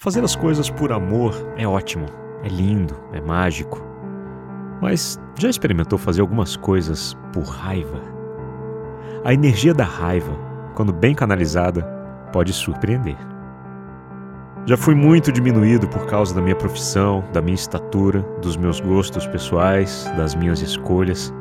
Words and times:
Fazer 0.00 0.22
as 0.22 0.36
coisas 0.36 0.70
por 0.70 0.92
amor 0.92 1.34
é 1.56 1.66
ótimo, 1.66 2.06
é 2.44 2.48
lindo, 2.48 2.94
é 3.12 3.20
mágico. 3.20 3.84
Mas 4.80 5.18
já 5.36 5.50
experimentou 5.50 5.98
fazer 5.98 6.20
algumas 6.20 6.54
coisas 6.54 7.18
por 7.32 7.42
raiva? 7.42 8.00
A 9.24 9.34
energia 9.34 9.74
da 9.74 9.82
raiva, 9.82 10.30
quando 10.76 10.92
bem 10.92 11.16
canalizada, 11.16 11.82
pode 12.32 12.52
surpreender. 12.52 13.16
Já 14.66 14.76
fui 14.76 14.94
muito 14.94 15.32
diminuído 15.32 15.88
por 15.88 16.06
causa 16.06 16.32
da 16.32 16.40
minha 16.40 16.54
profissão, 16.54 17.24
da 17.32 17.42
minha 17.42 17.56
estatura, 17.56 18.22
dos 18.40 18.56
meus 18.56 18.78
gostos 18.78 19.26
pessoais, 19.26 20.04
das 20.16 20.32
minhas 20.32 20.62
escolhas, 20.62 21.34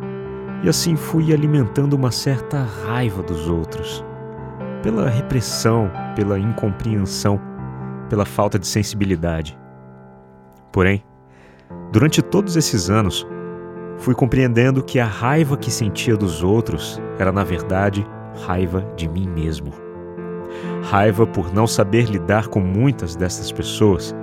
e 0.64 0.68
assim 0.68 0.96
fui 0.96 1.32
alimentando 1.32 1.94
uma 1.94 2.10
certa 2.10 2.64
raiva 2.88 3.22
dos 3.22 3.48
outros, 3.48 4.04
pela 4.82 5.08
repressão, 5.08 5.92
pela 6.16 6.40
incompreensão, 6.40 7.40
pela 8.10 8.26
falta 8.26 8.58
de 8.58 8.68
sensibilidade. 8.68 9.58
Porém, 10.72 11.04
durante 11.92 12.22
todos 12.22 12.56
esses 12.56 12.90
anos, 12.90 13.28
fui 13.98 14.14
compreendendo 14.14 14.84
que 14.84 15.00
a 15.00 15.06
raiva 15.06 15.58
que 15.58 15.72
sentia 15.72 16.16
dos 16.16 16.44
outros 16.44 17.02
era, 17.18 17.32
na 17.32 17.44
verdade, 17.44 18.06
raiva 18.46 18.82
de 18.96 19.08
mim 19.08 19.28
mesmo. 19.28 19.72
Raiva 20.84 21.26
por 21.26 21.54
não 21.54 21.68
saber 21.68 22.06
lidar 22.06 22.48
com 22.48 22.60
muitas 22.60 23.16
dessas 23.16 23.52
pessoas, 23.52 24.16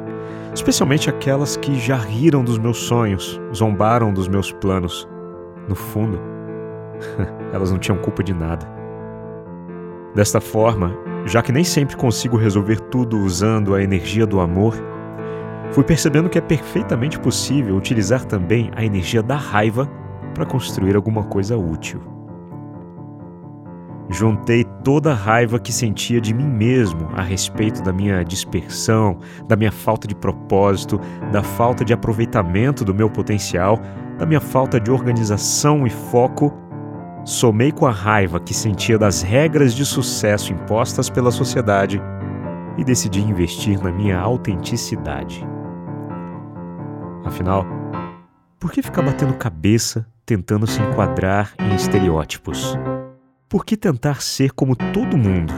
especialmente 0.55 1.11
aquelas 1.11 1.57
que 1.57 1.75
já 1.79 1.97
riram 1.97 2.45
dos 2.45 2.59
meus 2.59 2.79
sonhos, 2.79 3.41
zombaram 3.55 4.13
dos 4.13 4.29
meus 4.29 4.53
planos. 4.53 5.09
No 5.69 5.75
fundo, 5.75 6.21
elas 7.53 7.71
não 7.71 7.79
tinham 7.79 7.99
culpa 7.99 8.23
de 8.23 8.33
nada. 8.33 8.67
Desta 10.15 10.41
forma, 10.41 10.97
já 11.25 11.43
que 11.43 11.53
nem 11.53 11.65
sempre 11.65 11.97
consigo 11.97 12.37
resolver 12.37 12.81
tudo 12.81 13.19
usando 13.19 13.75
a 13.75 13.83
energia 13.83 14.27
do 14.27 14.41
amor, 14.41 14.75
fui 15.71 15.83
percebendo 15.83 16.29
que 16.29 16.39
é 16.39 16.41
perfeitamente 16.41 17.19
possível 17.19 17.77
utilizar 17.77 18.25
também 18.25 18.71
a 18.77 18.85
energia 18.85 19.23
da 19.23 19.37
raiva 19.37 19.91
para 20.35 20.45
construir 20.45 20.97
alguma 20.97 21.25
coisa 21.25 21.57
útil. 21.57 22.15
Juntei 24.11 24.65
toda 24.85 25.13
a 25.13 25.15
raiva 25.15 25.59
que 25.59 25.73
sentia 25.73 26.21
de 26.21 26.35
mim 26.35 26.47
mesmo 26.47 27.09
a 27.15 27.23
respeito 27.23 27.83
da 27.83 27.93
minha 27.93 28.23
dispersão, 28.23 29.19
da 29.49 29.57
minha 29.57 29.73
falta 29.73 30.07
de 30.07 30.15
propósito, 30.15 31.01
da 31.33 31.43
falta 31.43 31.85
de 31.85 31.95
aproveitamento 31.95 32.85
do 32.85 32.95
meu 32.95 33.09
potencial, 33.09 33.81
da 34.19 34.27
minha 34.27 34.41
falta 34.41 34.79
de 34.79 34.91
organização 34.91 35.87
e 35.87 35.91
foco. 35.91 36.53
Somei 37.25 37.73
com 37.73 37.87
a 37.87 37.91
raiva 37.91 38.39
que 38.39 38.53
sentia 38.53 38.99
das 38.99 39.23
regras 39.23 39.75
de 39.75 39.85
sucesso 39.85 40.53
impostas 40.53 41.09
pela 41.09 41.31
sociedade 41.31 42.01
e 42.77 42.85
decidi 42.85 43.21
investir 43.21 43.83
na 43.83 43.91
minha 43.91 44.19
autenticidade. 44.19 45.47
Afinal, 47.25 47.65
por 48.59 48.71
que 48.71 48.83
ficar 48.83 49.03
batendo 49.03 49.35
cabeça 49.35 50.07
tentando 50.27 50.67
se 50.67 50.81
enquadrar 50.83 51.55
em 51.59 51.75
estereótipos? 51.75 52.77
por 53.55 53.65
que 53.65 53.77
tentar 53.77 54.21
ser 54.21 54.51
como 54.51 54.75
todo 54.75 55.17
mundo? 55.17 55.55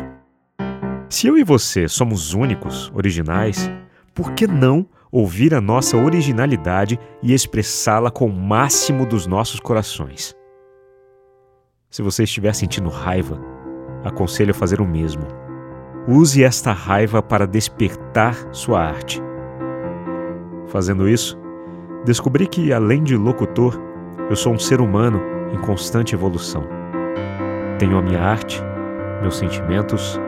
Se 1.08 1.26
eu 1.26 1.38
e 1.38 1.42
você 1.42 1.88
somos 1.88 2.34
únicos, 2.34 2.92
originais, 2.94 3.70
por 4.14 4.32
que 4.32 4.46
não 4.46 4.86
ouvir 5.10 5.54
a 5.54 5.62
nossa 5.62 5.96
originalidade 5.96 7.00
e 7.22 7.32
expressá-la 7.32 8.10
com 8.10 8.26
o 8.26 8.38
máximo 8.38 9.06
dos 9.06 9.26
nossos 9.26 9.60
corações? 9.60 10.36
Se 11.90 12.02
você 12.02 12.24
estiver 12.24 12.54
sentindo 12.54 12.88
raiva, 12.88 13.40
aconselho 14.04 14.50
a 14.50 14.54
fazer 14.54 14.80
o 14.80 14.86
mesmo. 14.86 15.22
Use 16.08 16.42
esta 16.42 16.72
raiva 16.72 17.22
para 17.22 17.46
despertar 17.46 18.36
sua 18.52 18.82
arte. 18.82 19.22
Fazendo 20.68 21.08
isso, 21.08 21.38
descobri 22.04 22.46
que, 22.46 22.72
além 22.72 23.02
de 23.02 23.16
locutor, 23.16 23.80
eu 24.28 24.36
sou 24.36 24.52
um 24.52 24.58
ser 24.58 24.80
humano 24.80 25.20
em 25.52 25.58
constante 25.60 26.14
evolução. 26.14 26.64
Tenho 27.78 27.98
a 27.98 28.02
minha 28.02 28.20
arte, 28.20 28.60
meus 29.20 29.36
sentimentos, 29.36 30.18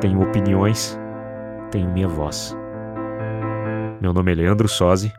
tenho 0.00 0.22
opiniões, 0.22 0.98
tenho 1.70 1.90
minha 1.90 2.08
voz. 2.08 2.56
Meu 4.00 4.12
nome 4.12 4.32
é 4.32 4.34
Leandro 4.34 4.68
Sozzi 4.68 5.12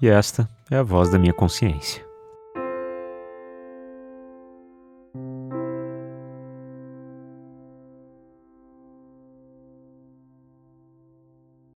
e 0.00 0.08
esta 0.08 0.48
é 0.70 0.76
a 0.76 0.82
voz 0.82 1.10
da 1.10 1.18
minha 1.18 1.34
consciência. 1.34 2.09